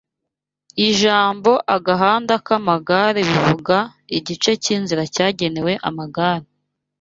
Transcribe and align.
Ijambo 0.87 1.51
agahanda 1.75 2.33
k'amagare 2.45 3.19
bivuga 3.29 3.77
igice 4.17 4.51
cy'inzira 4.63 5.03
cyagenewe 5.13 5.73
amagare 5.89 6.45